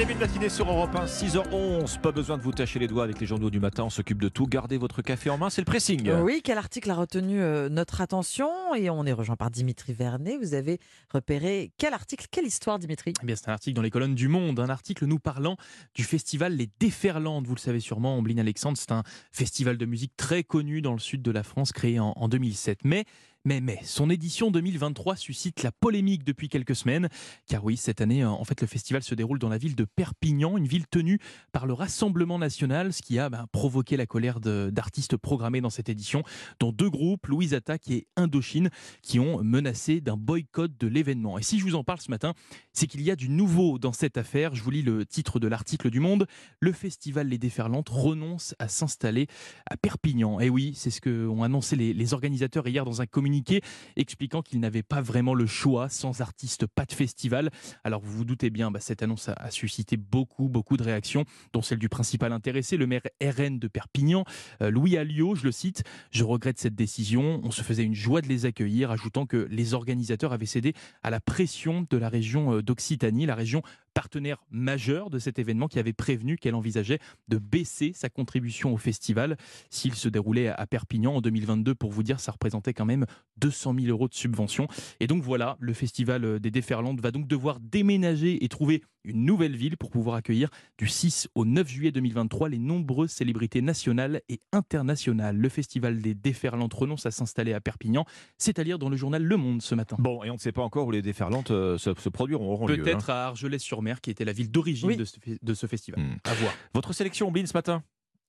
[0.00, 2.00] début de matinée sur Europe 1, 6h11.
[2.00, 4.30] Pas besoin de vous tâcher les doigts avec les journaux du matin, on s'occupe de
[4.30, 4.46] tout.
[4.46, 6.10] Gardez votre café en main, c'est le pressing.
[6.22, 8.48] Oui, quel article a retenu euh, notre attention?
[8.74, 10.38] Et on est rejoint par Dimitri Vernet.
[10.40, 10.78] Vous avez
[11.12, 13.12] repéré quel article, quelle histoire, Dimitri?
[13.22, 15.58] Eh bien, c'est un article dans les colonnes du Monde, un article nous parlant
[15.94, 17.46] du festival Les Déferlantes.
[17.46, 20.98] Vous le savez sûrement, Ambline Alexandre, c'est un festival de musique très connu dans le
[20.98, 22.86] sud de la France, créé en, en 2007.
[22.86, 23.04] Mais
[23.44, 27.08] mais, mais, son édition 2023 suscite la polémique depuis quelques semaines,
[27.46, 30.58] car oui, cette année, en fait, le festival se déroule dans la ville de Perpignan,
[30.58, 31.18] une ville tenue
[31.52, 35.88] par le Rassemblement national, ce qui a ben, provoqué la colère d'artistes programmés dans cette
[35.88, 36.22] édition,
[36.58, 38.68] dont deux groupes, Louise Attaque et Indochine,
[39.02, 41.38] qui ont menacé d'un boycott de l'événement.
[41.38, 42.34] Et si je vous en parle ce matin,
[42.80, 44.54] c'est qu'il y a du nouveau dans cette affaire.
[44.54, 46.26] Je vous lis le titre de l'article du Monde.
[46.60, 49.26] Le festival Les Déferlantes renonce à s'installer
[49.70, 50.40] à Perpignan.
[50.40, 53.60] Et oui, c'est ce qu'ont annoncé les, organisateurs hier dans un communiqué
[53.96, 57.50] expliquant qu'il n'avait pas vraiment le choix, sans artiste, pas de festival.
[57.84, 61.60] Alors vous vous doutez bien, bah, cette annonce a, suscité beaucoup, beaucoup de réactions, dont
[61.60, 64.24] celle du principal intéressé, le maire RN de Perpignan,
[64.62, 68.22] euh, Louis Alliot, je le cite, je regrette cette décision, on se faisait une joie
[68.22, 72.54] de les accueillir, ajoutant que les organisateurs avaient cédé à la pression de la région
[72.54, 73.62] euh, d'Occitanie, la région
[74.00, 78.78] partenaire majeur de cet événement qui avait prévenu qu'elle envisageait de baisser sa contribution au
[78.78, 79.36] festival
[79.68, 81.74] s'il se déroulait à Perpignan en 2022.
[81.74, 83.04] Pour vous dire, ça représentait quand même
[83.36, 84.68] 200 000 euros de subvention.
[85.00, 89.56] Et donc voilà, le festival des Déferlantes va donc devoir déménager et trouver une nouvelle
[89.56, 94.40] ville pour pouvoir accueillir du 6 au 9 juillet 2023 les nombreuses célébrités nationales et
[94.52, 95.36] internationales.
[95.36, 98.04] Le festival des Déferlantes renonce à s'installer à Perpignan,
[98.36, 99.96] c'est à dire dans le journal Le Monde ce matin.
[99.98, 102.82] Bon, et on ne sait pas encore où les Déferlantes euh, se, se, produiront, lieu.
[102.82, 103.14] Peut-être hein.
[103.14, 104.96] à Argelès-sur-Mer, qui était la ville d'origine oui.
[104.96, 106.00] de, ce, de, ce festival.
[106.00, 106.16] Hmm.
[106.24, 106.52] À voir.
[106.74, 107.82] Votre sélection, Bin, ce matin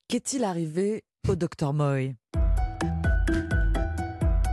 [0.08, 2.16] Qu'est-il arrivé au Dr Moy?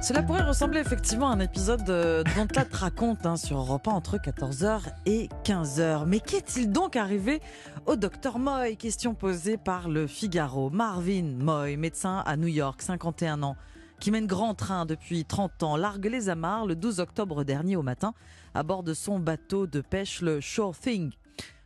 [0.01, 4.17] Cela pourrait ressembler effectivement à un épisode dont te raconte hein, sur Europe 1 entre
[4.17, 6.06] 14h et 15h.
[6.06, 7.41] Mais qu'est-il donc arrivé
[7.86, 8.77] au docteur Moy?
[8.77, 10.70] Question posée par le Figaro.
[10.70, 13.56] Marvin Moy, médecin à New York, 51 ans,
[14.01, 17.83] qui mène grand train depuis 30 ans, largue les amarres le 12 octobre dernier au
[17.83, 18.14] matin
[18.55, 21.13] à bord de son bateau de pêche, le Sure Thing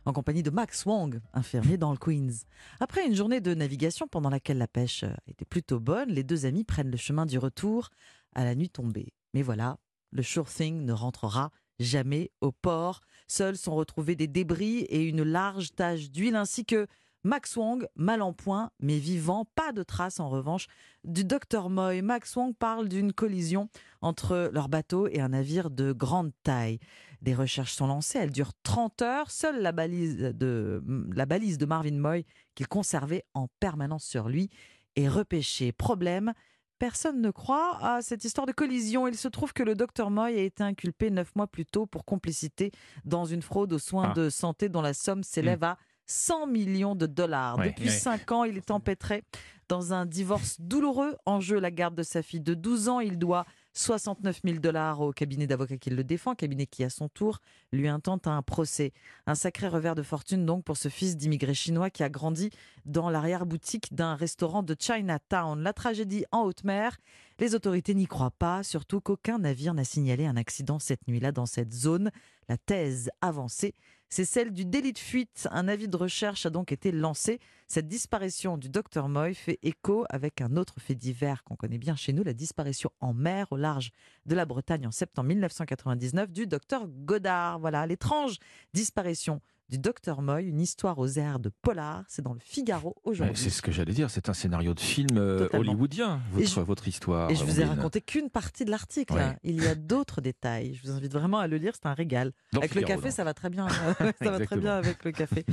[0.05, 2.45] en compagnie de Max Wong, infirmier dans le Queens.
[2.79, 6.63] Après une journée de navigation pendant laquelle la pêche était plutôt bonne, les deux amis
[6.65, 7.89] prennent le chemin du retour
[8.35, 9.13] à la nuit tombée.
[9.33, 9.77] Mais voilà,
[10.11, 13.01] le Sure Thing ne rentrera jamais au port.
[13.27, 16.87] Seuls sont retrouvés des débris et une large tache d'huile ainsi que
[17.23, 20.67] Max Wong, mal en point, mais vivant, pas de traces en revanche
[21.05, 22.01] du docteur Moy.
[22.01, 23.69] Max Wong parle d'une collision
[24.01, 26.79] entre leur bateau et un navire de grande taille.
[27.21, 29.31] Des recherches sont lancées, elles durent 30 heures.
[29.31, 30.83] Seule la balise de,
[31.15, 32.25] la balise de Marvin Moy,
[32.55, 34.49] qu'il conservait en permanence sur lui,
[34.97, 35.71] est repêchée.
[35.71, 36.33] Problème,
[36.77, 39.07] personne ne croit à cette histoire de collision.
[39.07, 42.03] Il se trouve que le docteur Moy a été inculpé neuf mois plus tôt pour
[42.03, 42.71] complicité
[43.05, 44.13] dans une fraude aux soins ah.
[44.13, 45.63] de santé dont la somme s'élève mmh.
[45.63, 47.57] à 100 millions de dollars.
[47.57, 47.91] Ouais, Depuis ouais.
[47.91, 49.23] 5 ans, il est empêtré
[49.69, 51.15] dans un divorce douloureux.
[51.25, 52.99] En jeu, la garde de sa fille de 12 ans.
[52.99, 57.09] Il doit 69 000 dollars au cabinet d'avocats qui le défend, cabinet qui, à son
[57.09, 57.39] tour,
[57.71, 58.93] lui intente un procès.
[59.25, 62.51] Un sacré revers de fortune donc pour ce fils d'immigré chinois qui a grandi
[62.85, 65.59] dans l'arrière-boutique d'un restaurant de Chinatown.
[65.63, 66.97] La tragédie en haute mer,
[67.39, 71.47] les autorités n'y croient pas, surtout qu'aucun navire n'a signalé un accident cette nuit-là dans
[71.47, 72.11] cette zone.
[72.49, 73.73] La thèse avancée,
[74.13, 75.47] c'est celle du délit de fuite.
[75.51, 77.39] Un avis de recherche a donc été lancé.
[77.67, 81.95] Cette disparition du docteur Moy fait écho avec un autre fait divers qu'on connaît bien
[81.95, 83.89] chez nous, la disparition en mer au large
[84.27, 87.57] de la Bretagne en septembre 1999 du docteur Godard.
[87.57, 88.37] Voilà, l'étrange
[88.75, 92.03] disparition du docteur Moy, une histoire aux airs de polar.
[92.07, 93.35] C'est dans le Figaro aujourd'hui.
[93.35, 95.59] C'est ce que j'allais dire, c'est un scénario de film euh, Totalement.
[95.71, 97.31] hollywoodien, votre, je, votre histoire.
[97.31, 99.13] Et je vous ai raconté qu'une partie de l'article.
[99.13, 99.21] Ouais.
[99.21, 99.35] hein.
[99.43, 100.75] Il y a d'autres détails.
[100.75, 102.33] Je vous invite vraiment à le lire, c'est un régal.
[102.51, 103.67] Dans avec Figaro, le café, ça va très bien.
[104.21, 105.45] ça va très bien avec le café.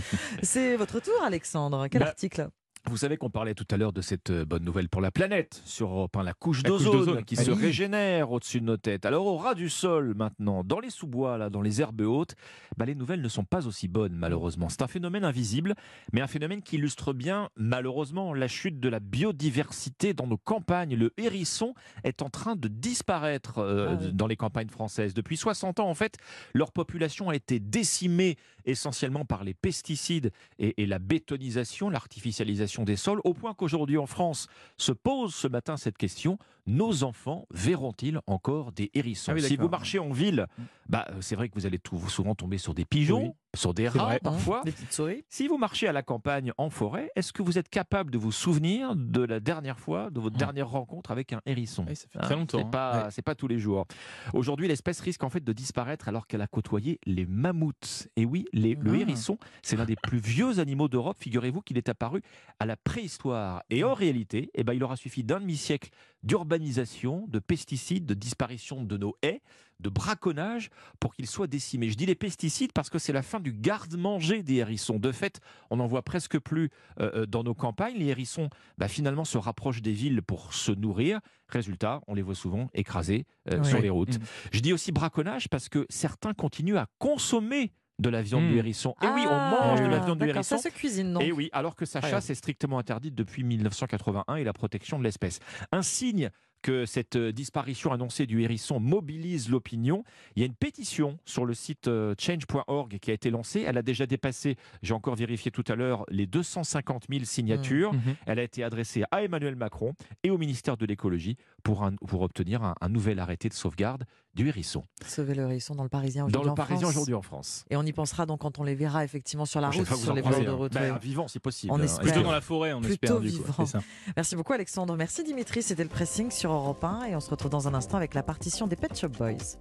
[0.43, 1.87] C'est votre tour, Alexandre.
[1.89, 2.49] Quel Bah, article?
[2.87, 5.61] Vous savez qu'on parlait tout à l'heure de cette euh, bonne nouvelle pour la planète
[5.67, 9.05] sur Europe 1, la couche d'ozone qui Ah se régénère au-dessus de nos têtes.
[9.05, 12.35] Alors au ras du sol maintenant, dans les sous-bois, là, dans les herbes hautes,
[12.79, 14.69] bah, les nouvelles ne sont pas aussi bonnes malheureusement.
[14.71, 15.75] C'est un phénomène invisible,
[16.13, 20.97] mais un phénomène qui illustre bien malheureusement la chute de la biodiversité dans nos campagnes.
[20.97, 24.13] Le hérisson est en train de disparaître euh, Ah oui.
[24.15, 25.13] dans les campagnes françaises.
[25.13, 26.17] Depuis 60 ans en fait,
[26.55, 32.97] leur population a été décimée essentiellement par les pesticides et, et la bétonisation, l'artificialisation des
[32.97, 36.39] sols, au point qu'aujourd'hui en France se pose ce matin cette question.
[36.67, 39.33] Nos enfants verront-ils encore des hérissons?
[39.33, 40.47] Ah oui, Si vous marchez en ville,
[40.89, 43.33] bah, euh, c'est vrai que vous allez tout, souvent tomber sur des pigeons, Oui.
[43.57, 44.21] Sur des rats vrai.
[44.23, 44.63] parfois.
[44.65, 45.25] Des petites souris.
[45.29, 48.31] Si vous marchez à la campagne en forêt, est-ce que vous êtes capable de vous
[48.33, 50.39] souvenir de la dernière fois, de votre Mm.
[50.39, 52.69] dernière rencontre avec un hérisson ça fait très longtemps, C'est hein.
[52.71, 53.23] pas, Ouais.
[53.23, 53.87] pas tous les jours.
[54.35, 58.09] Aujourd'hui, l'espèce risque en fait de disparaître alors qu'elle a côtoyé les mammouths.
[58.17, 58.99] Et oui, les- le Ah.
[58.99, 61.17] hérisson, c'est l'un des plus vieux animaux d'Europe.
[61.19, 62.23] Figurez-vous qu'il est apparu
[62.61, 63.63] à la préhistoire.
[63.71, 65.91] Et en réalité, eh ben, il aura suffi d'un demi-siècle
[66.23, 69.41] d'urbanisation, de pesticides, de disparition de nos haies,
[69.81, 71.89] de braconnage pour qu'il soit décimé.
[71.91, 74.99] Je dis les pesticides parce que c'est la fin du garde-manger des hérissons.
[74.99, 75.41] De fait,
[75.71, 77.97] on n'en voit presque plus euh, euh, dans nos campagnes.
[77.97, 78.49] Les hérissons,
[78.79, 81.21] bah, finalement, se rapprochent des villes pour se nourrir.
[81.49, 83.69] Résultat, on les voit souvent écrasés euh, Oui.
[83.69, 84.19] sur les routes.
[84.19, 84.25] Mhm.
[84.53, 88.49] Je dis aussi braconnage parce que certains continuent à consommer de la viande Mm.
[88.53, 88.95] du hérisson.
[89.03, 90.57] Et oui, on Ah, mange de la viande du hérisson.
[90.57, 94.37] Ça se cuisine, non Et oui, alors que sa chasse est strictement interdite depuis 1981
[94.37, 95.39] et la protection de l'espèce.
[95.71, 96.31] Un signe
[96.63, 100.05] que cette euh, disparition annoncée du hérisson mobilise l'opinion.
[100.37, 103.65] Il y a une pétition sur le site euh, change.org qui a été lancée.
[103.67, 107.93] Elle a déjà dépassé, j'ai encore vérifié tout à l'heure, les 250 000 signatures.
[107.95, 108.17] Mhm.
[108.27, 112.23] Elle a été adressée à Emmanuel Macron et au ministère de l'écologie pour, un- pour
[112.23, 114.05] obtenir un, un nouvel arrêté de sauvegarde
[114.35, 114.85] du hérisson.
[115.05, 116.47] Sauver le hérisson dans le Parisien Dans aujourd'hui.
[116.47, 116.91] le en Parisien France.
[116.91, 117.65] aujourd'hui en France.
[117.69, 120.23] Et on y pensera donc quand on les verra effectivement sur la route, sur les
[120.23, 120.53] bords de un.
[120.53, 120.73] route.
[120.73, 121.73] Ben, vivant, c'est possible.
[121.73, 121.83] On hein.
[121.83, 122.03] espère.
[122.05, 123.41] Plutôt dans la forêt, on Plutôt espère.
[123.43, 123.67] Du coup.
[123.67, 123.81] ça.
[124.17, 124.97] Merci beaucoup Alexandre.
[124.97, 125.63] Merci Dimitri.
[125.63, 128.25] C'était le pressing sur Europe 1 et on se retrouve dans un instant avec la
[128.25, 129.47] partition des Pet Shop Boys.